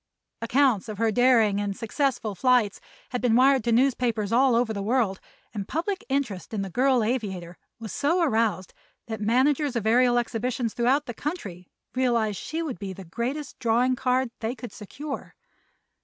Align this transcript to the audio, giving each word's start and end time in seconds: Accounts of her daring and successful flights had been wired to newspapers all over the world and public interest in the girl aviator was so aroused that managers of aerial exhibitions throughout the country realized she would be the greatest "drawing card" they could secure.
Accounts 0.41 0.89
of 0.89 0.97
her 0.97 1.11
daring 1.11 1.61
and 1.61 1.77
successful 1.77 2.33
flights 2.33 2.81
had 3.09 3.21
been 3.21 3.35
wired 3.35 3.63
to 3.65 3.71
newspapers 3.71 4.31
all 4.31 4.55
over 4.55 4.73
the 4.73 4.81
world 4.81 5.19
and 5.53 5.67
public 5.67 6.03
interest 6.09 6.55
in 6.55 6.63
the 6.63 6.71
girl 6.71 7.03
aviator 7.03 7.55
was 7.79 7.93
so 7.93 8.19
aroused 8.23 8.73
that 9.05 9.21
managers 9.21 9.75
of 9.75 9.85
aerial 9.85 10.17
exhibitions 10.17 10.73
throughout 10.73 11.05
the 11.05 11.13
country 11.13 11.67
realized 11.93 12.39
she 12.39 12.63
would 12.63 12.79
be 12.79 12.93
the 12.93 13.05
greatest 13.05 13.59
"drawing 13.59 13.95
card" 13.95 14.31
they 14.39 14.55
could 14.55 14.71
secure. 14.71 15.35